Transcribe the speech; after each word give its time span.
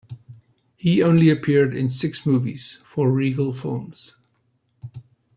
He 0.75 1.03
only 1.03 1.29
appeared 1.29 1.75
in 1.75 1.91
six 1.91 2.25
movies 2.25 2.79
for 2.83 3.11
Regal 3.11 3.53
Films. 3.53 4.15